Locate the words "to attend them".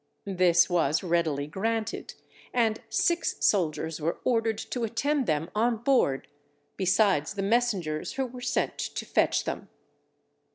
4.57-5.51